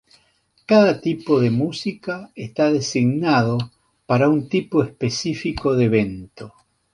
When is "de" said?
1.39-1.51, 5.75-5.83